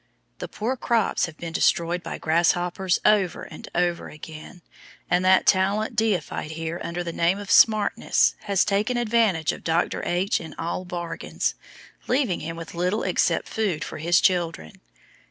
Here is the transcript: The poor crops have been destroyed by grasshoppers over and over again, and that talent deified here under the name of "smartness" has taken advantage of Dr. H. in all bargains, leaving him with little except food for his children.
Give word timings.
The 0.39 0.47
poor 0.47 0.75
crops 0.75 1.27
have 1.27 1.37
been 1.37 1.53
destroyed 1.53 2.01
by 2.01 2.17
grasshoppers 2.17 2.97
over 3.05 3.43
and 3.43 3.69
over 3.75 4.09
again, 4.09 4.63
and 5.11 5.23
that 5.23 5.45
talent 5.45 5.95
deified 5.95 6.49
here 6.53 6.81
under 6.83 7.03
the 7.03 7.13
name 7.13 7.37
of 7.37 7.51
"smartness" 7.51 8.33
has 8.45 8.65
taken 8.65 8.97
advantage 8.97 9.51
of 9.51 9.63
Dr. 9.63 10.01
H. 10.03 10.41
in 10.41 10.55
all 10.57 10.85
bargains, 10.85 11.53
leaving 12.07 12.39
him 12.39 12.57
with 12.57 12.73
little 12.73 13.03
except 13.03 13.47
food 13.47 13.83
for 13.83 13.99
his 13.99 14.19
children. 14.19 14.71